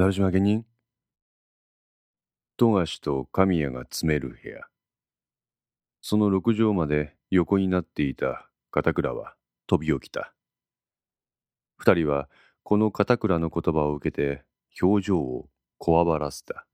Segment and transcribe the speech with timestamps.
[0.00, 0.64] 成島家人
[2.56, 4.62] 富樫と神谷が詰める部屋。
[6.00, 9.34] その六畳まで横になっていた片倉は
[9.66, 10.32] 飛び起きた。
[11.76, 12.30] 二人は
[12.62, 14.42] この片倉の言葉を受けて
[14.80, 16.66] 表情をこわばらせた。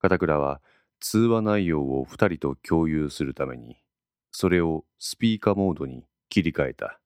[0.00, 0.60] 片倉は
[0.98, 3.76] 通話内容を二人と共有するために、
[4.32, 6.98] それをスピーカーモードに切り替えた。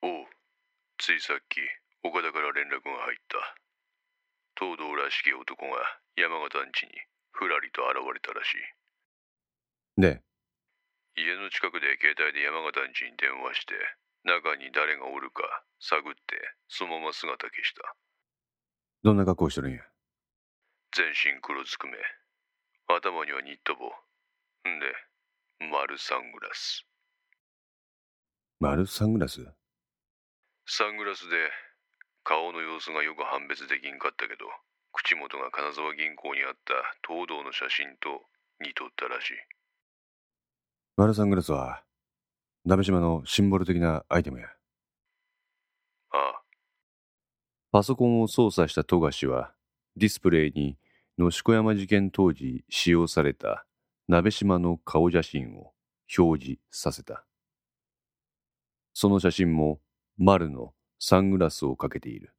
[0.00, 0.10] おう、
[0.96, 1.58] ついさっき
[2.04, 3.38] 岡田から連絡が入った。
[4.58, 5.78] 東堂らしき男が
[6.16, 6.92] 山形ん家に
[7.30, 10.00] ふらりと現れたらしい。
[10.00, 10.22] で、
[11.16, 13.74] 家の近くで携帯で山形ん家に電話して、
[14.24, 15.42] 中に誰がおるか
[15.80, 16.18] 探って
[16.68, 17.94] そのまま姿消した。
[19.02, 19.82] どんな格好してるんや？
[20.94, 21.98] 全身黒ずくめ。
[22.88, 23.90] 頭にはニット帽。
[24.68, 24.92] んで、
[25.70, 26.84] 丸サングラス。
[28.58, 29.46] 丸サングラス？
[30.66, 31.36] サングラスで
[32.24, 34.46] 顔の様子がよく判別できんかったけど
[34.92, 36.74] 口元が金沢銀行にあった
[37.06, 38.24] 東堂の写真と
[38.60, 39.58] 似とったらしい
[40.98, 41.84] 丸サングラスは、
[42.64, 44.48] 鍋島のシンボル的なアイテムや。
[46.10, 46.42] ああ
[47.70, 49.52] パソコンを操作した富樫は、
[49.94, 50.76] ディスプレイに
[51.16, 53.64] 野子山事件当時使用された
[54.08, 55.70] 鍋島の顔写真を
[56.18, 57.24] 表示させた。
[58.92, 59.78] その写真も
[60.16, 62.34] 丸のサングラスをかけている。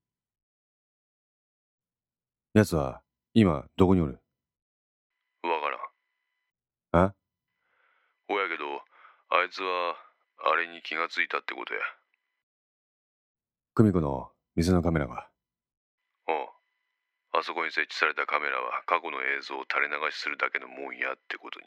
[2.53, 3.01] 奴は
[3.33, 4.19] 今どこにおる？
[5.43, 5.69] わか
[6.91, 7.05] らん。
[7.05, 7.13] あ？
[8.27, 8.65] ほやけど
[9.29, 9.95] あいつは
[10.51, 11.79] あれに気がついたってことや。
[13.75, 15.29] 久美子の店のカメラが。
[16.27, 16.35] おう
[17.31, 21.65] あそこに設置されたカメラは過去の映像を垂れ流しするだけのもんやってことに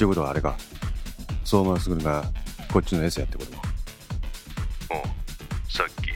[0.00, 0.56] ちゅうことはあれか。
[1.44, 2.24] 相馬卓が
[2.72, 3.62] こっちの S やってことも。
[4.92, 5.02] おう
[5.70, 6.08] さっき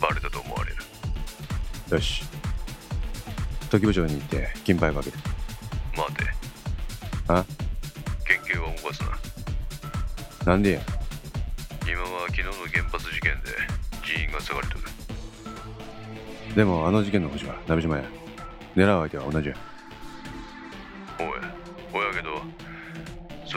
[0.00, 0.76] バレたと思われる
[1.90, 2.22] よし。
[3.70, 5.16] 時部長に行って金牌をかける。
[5.96, 6.26] 待て
[7.26, 7.44] あ？
[8.24, 9.02] 県警は動かす
[10.44, 10.80] ななんでや？
[11.82, 13.50] 今は昨日の原発事件で
[14.04, 14.84] 人員が下がりとる
[16.54, 18.04] でもあの事件の星は鍋島や。
[18.76, 19.56] 狙う相手は同じや。
[21.18, 21.26] おい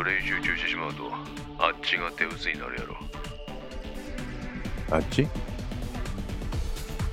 [0.01, 1.13] それに集中してしまうと
[1.61, 2.97] あっちが手薄になるやろ。
[4.89, 5.29] あっち？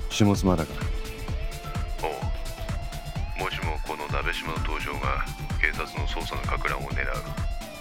[0.09, 2.09] 下妻だから。
[2.09, 3.45] おう。
[3.45, 5.21] もしもこの鍋島の登場が
[5.61, 7.13] 警察の捜査のか乱を狙う。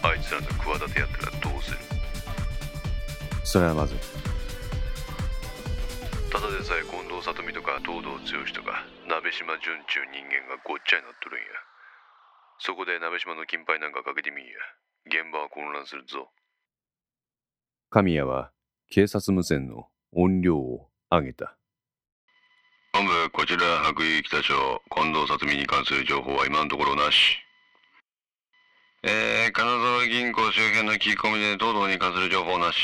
[0.05, 1.79] あいつらの企てやったらどうする？
[3.45, 3.99] それはまずい。
[6.29, 8.21] ただでさえ近藤里美とか東堂剛
[8.53, 11.49] とか鍋島純ちゅう人間がごっちゃになっとるんや。
[12.61, 14.53] そこで鍋島の金牌なんかかけてみんや
[15.09, 16.29] 現場は混乱するぞ
[17.91, 18.51] 神谷は
[18.91, 21.57] 警察無線の音量を上げた。
[22.93, 27.39] 本部こちら白衣北署近藤里美に関する情報は今のところなし
[29.03, 32.79] えー、金沢銀行周辺の聞き込みで東堂に関する情報なし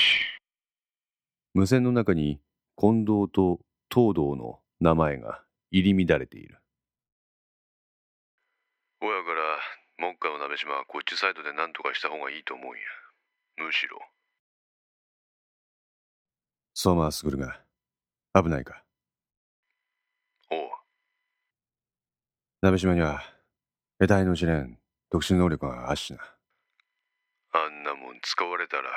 [1.53, 2.41] 無線の中に
[2.77, 3.61] 近藤と
[3.93, 6.59] 東堂の名前が入り乱れている。
[9.01, 9.59] ほやから
[9.99, 12.83] 目下の鍋島はこっちサイドで何とかした方がいいと思うんや
[13.67, 13.99] むしろ
[16.75, 17.61] 相馬卓が
[18.35, 18.83] 危ないか。
[20.51, 20.71] おう
[22.63, 23.23] 鍋島には
[23.99, 24.79] 得体の知れん
[25.11, 26.19] 特殊能力があっしな。
[27.53, 28.91] あんなもん使われたら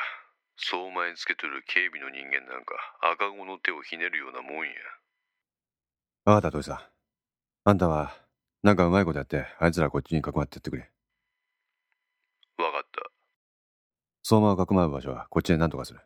[0.58, 2.74] 相馬につけとる警備の人間なんか
[3.14, 4.72] 赤子の手をひねるようなもんや
[6.26, 6.80] わかった、土井さん。
[7.64, 8.12] あんたは、
[8.68, 10.92] なんかうまいことやって、あいつらこっちにかくまってってくれ。
[12.58, 13.10] わかった
[14.24, 16.02] 相馬をかくまう場所はこっちで何とかする。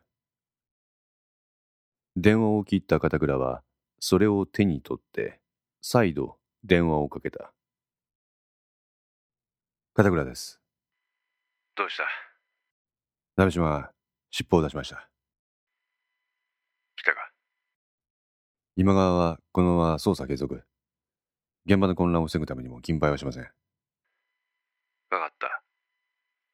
[2.14, 3.64] 電話を切った片倉は、
[3.98, 5.40] それを手に取って、
[5.80, 7.52] 再度電話をかけた。
[9.94, 10.60] 片倉です。
[11.74, 12.04] どうした？
[13.34, 13.90] 鍋島は
[14.30, 15.08] 尻尾を出しました。
[16.94, 17.32] 来たか？
[18.76, 20.62] 今川はこのまま捜査継続。
[21.64, 23.42] 現場の混乱を防ぐためにも金牌はしません。
[23.42, 23.48] わ
[25.10, 25.62] かった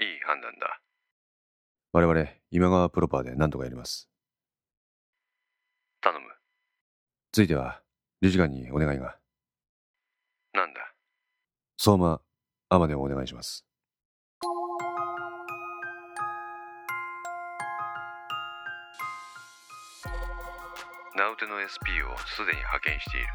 [0.04, 0.80] いい判断だ
[1.92, 4.10] 我々、今川プロパーで何とかやります。
[6.02, 6.26] 頼む
[7.32, 7.80] ついては、
[8.20, 9.16] 理事官にお願いが。
[10.52, 10.80] なんだ？
[11.78, 12.20] 相馬、
[12.68, 13.64] 天でお願いします。
[21.16, 23.26] 名うての SP をすでに派遣している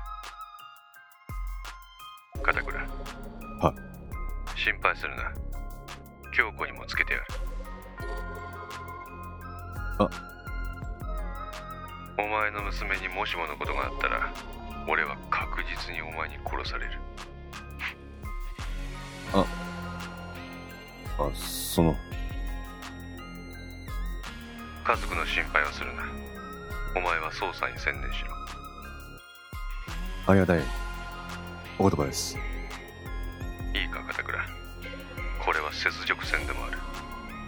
[4.64, 5.30] 心配するな。
[6.32, 7.26] 京子にもつけてやる。
[10.00, 10.10] あ。
[12.18, 14.32] お前の娘にもしものことがあったら
[14.88, 16.92] 俺は確実にお前に殺される。
[19.34, 19.46] あ
[21.36, 21.94] その。
[24.86, 26.04] 家族の心配をするな。
[26.96, 28.32] お前は捜査に専念しろ。
[30.28, 30.62] ありがたい
[31.78, 32.38] お言葉です
[35.74, 36.78] 雪辱戦でもある。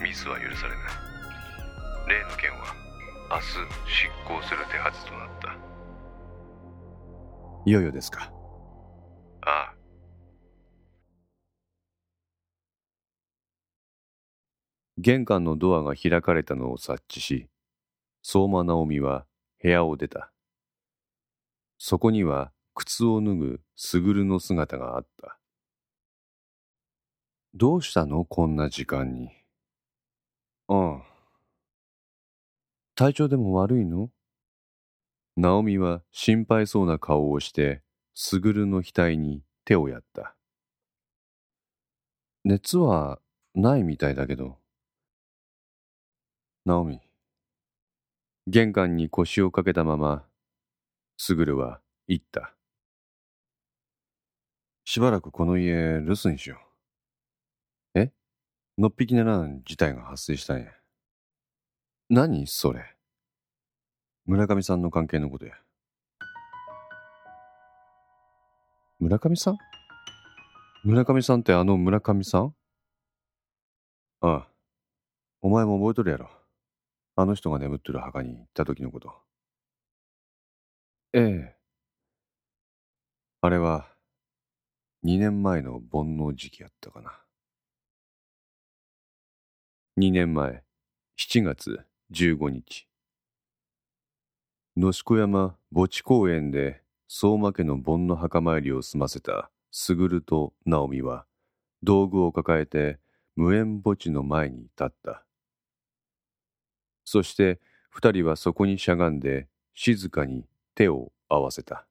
[0.02, 1.06] ミスは許されない。
[2.08, 2.74] 例の件は
[3.30, 3.44] 明日
[3.90, 5.56] 執行する手はずとなった。
[7.64, 8.32] いよいよですか。
[9.42, 9.74] ああ。
[14.98, 17.48] 玄関のドアが開かれたのを察知し
[18.22, 19.26] 相馬直美は
[19.62, 20.32] 部屋を出た。
[21.78, 25.35] そこには靴を脱ぐ卓の姿があった
[27.58, 28.26] どうしたの？
[28.26, 29.30] こんな時間に
[30.68, 31.02] うん
[32.94, 34.10] 体調でも悪いの？
[35.38, 37.80] 直美は心配そうな顔をして
[38.14, 40.36] 卓の額に手をやった
[42.44, 43.20] 熱は
[43.54, 44.58] ないみたいだけど
[46.66, 47.00] ナオミ。
[48.48, 50.24] 玄関に腰をかけたまま、
[51.16, 52.54] スグルは言った。
[54.84, 56.65] しばらくこの家留守にしよう。
[58.78, 60.66] のっぴきならん事態が発生したんや。
[62.10, 62.94] 何それ？
[64.26, 65.54] 村上さんの関係のことや。
[68.98, 69.58] 村上さん？
[70.84, 72.54] 村上さんってあの村上さん？
[74.20, 74.48] ああ。
[75.40, 76.28] お前も覚えとるやろ。
[77.14, 79.14] あの人が眠ってる墓に行った時のこと。
[81.14, 81.56] ええ。
[83.40, 83.88] あれは、
[85.06, 87.18] 2年前の煩悩時期やったかな。
[89.98, 90.62] 2年前、
[91.18, 91.80] 7月
[92.12, 92.86] 15日。
[94.76, 101.24] 野子山墓地公園で相馬家の盆の墓参りを済ませた卓と直美は
[101.82, 102.98] 道具を抱えて
[103.36, 105.24] 無縁墓地の前に立った。
[107.06, 107.58] そして
[107.88, 110.44] 二人はそこにしゃがんで静かに
[110.74, 111.86] 手を合わせた。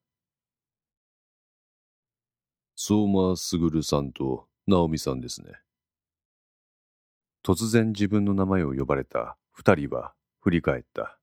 [2.76, 5.65] 相馬卓さんと直美さんですね。
[7.46, 11.20] 突然自分の名前を呼ばれた二人は振り返った。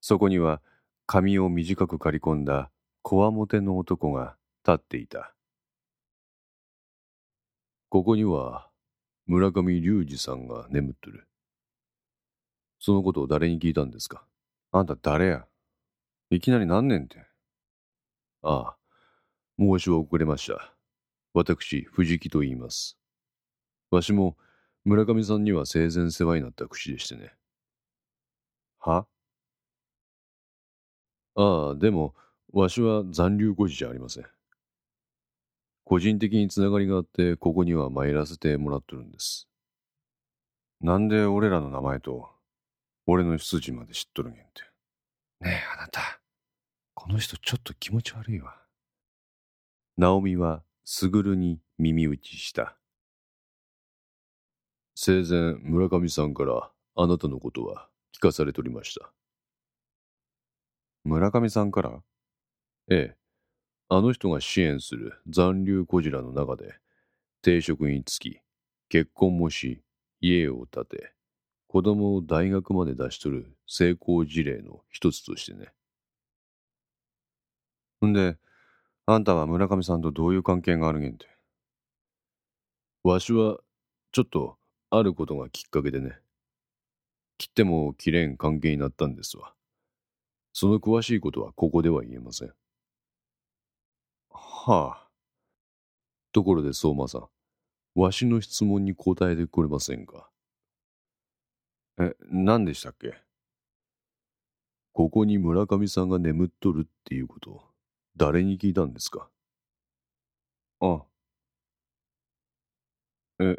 [0.00, 0.60] そこには
[1.06, 2.72] 髪を短く刈り込んだ
[3.02, 4.34] こわもての男が
[4.66, 5.32] 立っていた。
[7.90, 8.68] ここには
[9.26, 11.28] 村上隆二さんが眠ってる。
[12.80, 14.24] そのことを誰に聞いたんですか？
[14.72, 15.46] あんた誰や？
[16.30, 17.24] いきなり何年って。
[18.42, 18.76] ああ、
[19.60, 20.74] 申し遅れました。
[21.34, 22.98] 私、藤木と言います。
[23.92, 24.36] わしも
[24.86, 27.32] 村上さんには生前世話になった口でしてね。
[28.78, 29.04] は？
[31.34, 32.14] ああ、でも、
[32.52, 34.26] わしは残留孤児じゃありません。
[35.82, 39.48] 個人的につながりがあって、ここには参らせてもらっとるんです。
[40.80, 42.28] なんで俺らの名前と
[43.06, 44.62] 俺の出自まで知っとるんやんて。
[45.40, 46.20] ねえ、あなた。
[46.94, 48.56] この人ちょっと気持ち悪いわ。
[49.96, 52.76] ナオミはすぐるに耳打ちした。
[54.98, 57.86] 生前村上さんからあなたのことは
[58.16, 59.12] 聞かされとりました。
[61.04, 62.00] 村上さんから？
[62.88, 63.16] ええ。
[63.90, 66.76] あの人が支援する残留孤児らの中で
[67.42, 68.40] 定職につき
[68.88, 69.82] 結婚もし
[70.22, 71.12] 家を建て
[71.68, 75.68] 子供を大学まで出しとる成功事例の一つとしてね。
[78.06, 78.38] んで、
[79.04, 81.26] あんたは村上さんとどういう関係があるげんて？
[83.04, 83.58] わしは、
[84.12, 84.56] ちょっと、
[84.90, 86.18] あることがきっかけでね。
[87.38, 89.52] 切っても切れん関係になったんですわ。
[90.52, 92.52] その詳しいことはここでは言えません。
[94.30, 95.08] はあ。
[96.32, 97.28] ところで相馬さん、
[98.00, 100.30] わしの質問に答えてくれませんか？
[101.98, 103.14] え、何でしたっけ？
[104.92, 107.62] ここに村上さんが眠っとるっていうこと、
[108.16, 109.28] 誰に聞いたんですか？
[110.80, 111.04] あ。
[113.38, 113.56] え、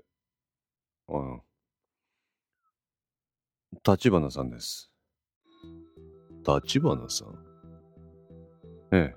[1.10, 1.42] あの、
[3.86, 4.92] 立花さんです。
[6.46, 7.36] 立花さん？
[8.92, 9.16] ええ。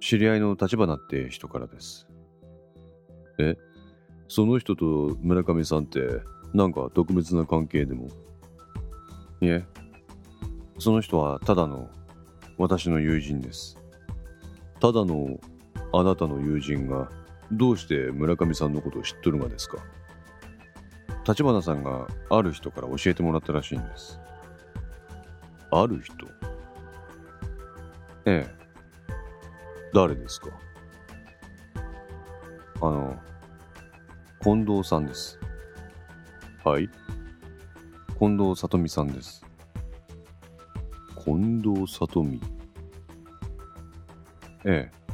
[0.00, 2.06] 知り合いの立花って人からです。
[3.38, 3.56] え？
[4.28, 6.00] その人と村上さんって
[6.52, 8.08] なんか特別な関係でも？
[9.40, 9.64] いえ
[10.78, 11.90] その人はただの
[12.58, 13.78] 私の友人です
[14.80, 15.38] ただの
[15.92, 17.10] あなたの友人が
[17.52, 19.78] どうして村上さんのことを知っとるがですか？
[21.26, 24.20] 立花さんがある人から教えてもらったらしいんです。
[25.70, 26.26] ある人？
[28.26, 28.56] ええ。
[29.94, 30.50] 誰ですか？
[32.82, 33.16] あの、
[34.42, 35.38] 近藤さんです。
[36.64, 36.90] はい
[38.18, 39.44] 近藤里美さんです。
[41.24, 42.40] 近藤里美。
[44.64, 45.05] ええ。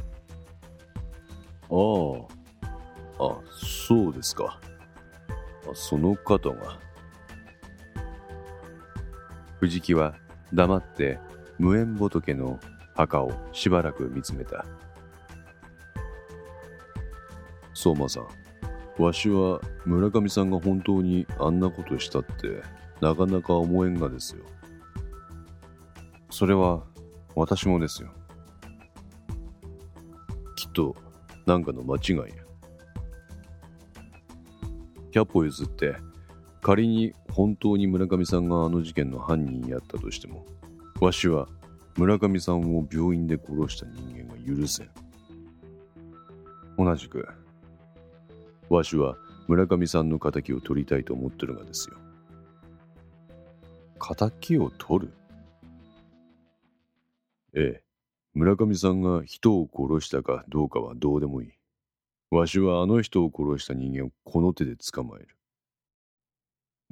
[1.73, 2.27] あ
[3.19, 3.25] あ。
[3.25, 4.59] あ、そうですか。
[5.67, 6.77] あその方が。
[9.59, 10.15] 藤木は
[10.53, 11.19] 黙って
[11.57, 12.59] 無縁仏の
[12.95, 14.65] 墓をしばらく見つめた。
[17.73, 18.27] 相馬さん、
[19.01, 22.61] わしは村上さんが本当にあんなことしたって
[23.01, 24.43] なかなか思えんがですよ。
[26.29, 26.83] それは
[27.35, 28.09] 私もですよ。
[30.55, 30.95] きっと
[31.45, 32.25] なんかの間違いや。
[35.11, 35.95] 100歩譲って
[36.61, 40.45] 仮に本当に村上さんがあの事件の犯人やったとしても
[40.99, 41.47] わしは
[41.97, 44.89] 村上さんを病院で殺した人間が許せん。
[46.77, 47.27] 同じく
[48.69, 49.15] わしは
[49.47, 51.97] 村上さんの仇を取りたいと思ってるがですよ。
[53.99, 55.13] 仇を取る？
[57.55, 57.82] ええ。
[58.33, 61.51] 村上さんが人を殺したかどうかはどうでもいい
[62.31, 65.27] わしはあの人を殺した人間をこの手で捕まえる。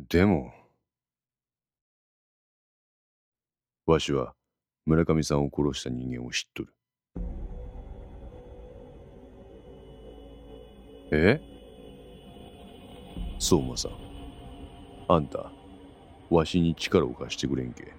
[0.07, 0.53] でも、
[3.87, 4.35] わしは
[4.85, 6.73] 村上さんを殺した人間を知っとる。
[11.11, 11.41] え？
[13.39, 13.91] 相馬さん。
[15.07, 15.51] あんた、
[16.29, 17.95] わしに力を貸してくれんけ。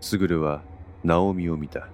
[0.00, 0.62] すぐるは、
[1.02, 1.88] ナオミを見た。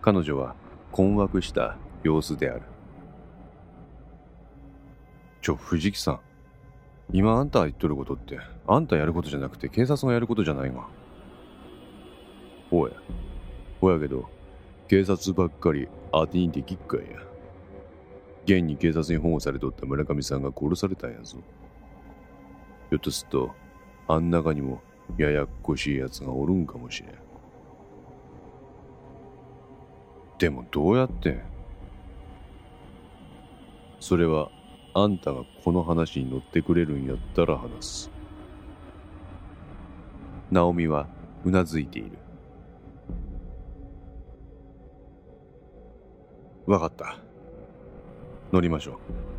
[0.00, 0.54] 彼女は、
[0.92, 2.62] 困惑した様子である。
[5.42, 6.20] ちょ、藤木さん。
[7.12, 10.86] 今あんた言っとることって、あんたやることじゃなくて警察がやることじゃないが。
[12.70, 12.94] ほうや。
[13.80, 14.28] ほやけど、
[14.88, 17.18] 警察ばっかり当てにできっかいや。
[18.44, 21.38] 現に警察に保護されとった村上さんが殺されたんやぞ。
[22.90, 23.54] ひょっとすると、
[24.06, 24.80] あん中にも
[25.16, 27.12] ややっこしい奴がおるんかもしれん。
[30.38, 31.42] でもどうやって？
[34.00, 34.50] それは
[34.92, 38.10] あんたがこの話に乗ってくれるんやったら話す。
[40.50, 41.08] ナオミは
[41.44, 42.18] うなずいている。
[46.66, 47.18] わかった。
[48.52, 49.33] 乗りましょう。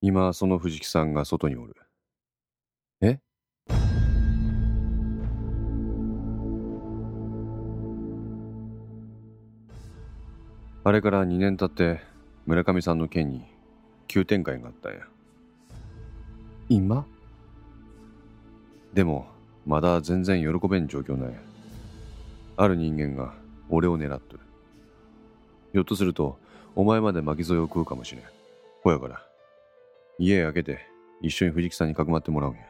[0.00, 1.74] 今、その藤木さんが外におる。
[3.00, 3.18] え？
[10.84, 12.00] あれから2年経って
[12.46, 13.42] 村上さんの件に
[14.06, 15.00] 急展開があったんや。
[16.68, 17.04] 今？
[18.94, 19.26] でも、
[19.66, 21.38] まだ全然喜べん状況なんや。
[22.56, 23.34] ある人間が
[23.68, 24.42] 俺を狙っとる。
[25.72, 26.38] ひょっとすると、
[26.76, 28.24] お前まで巻き添えを食うかもしれん。
[28.82, 29.27] ほやから、
[30.18, 30.80] 家開けて
[31.20, 32.62] 一緒に藤木さんにかくまってもらうんや。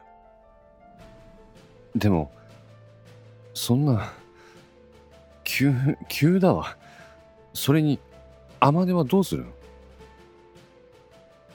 [1.96, 2.30] でも、
[3.54, 4.12] そんな、
[5.44, 5.72] 急、
[6.08, 6.76] 急だわ。
[7.54, 7.98] それに、
[8.60, 9.50] 天音はどうするの？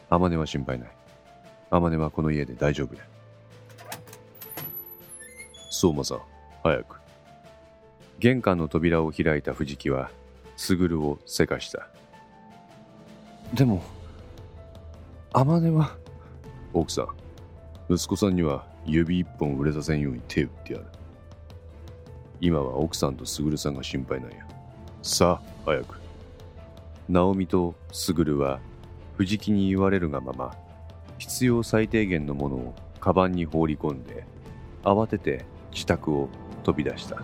[0.09, 0.89] 天音は心配ない。
[1.69, 3.01] 天音はこの家で大丈夫や。
[5.69, 6.21] 相馬さん、
[6.63, 6.97] 早く。
[8.19, 10.09] 玄関の扉を開いた藤木は、
[10.55, 11.87] すぐるをせかした。
[13.53, 13.83] でも、
[15.35, 15.97] 天音は、
[16.73, 17.07] 奥さん、
[17.89, 20.85] 息子さんには指一本売れさせんように手打ってやる。
[22.39, 24.47] 今は奥さんとすぐるさんが心配なんや。
[25.01, 25.99] さあ、早く。
[27.09, 28.59] 直美と卓は
[29.17, 30.55] 藤木に言われるがまま
[31.17, 34.25] 必要最低限のものをカバンに放り込んで
[34.83, 36.29] 慌てて自宅を
[36.63, 37.23] 飛び出した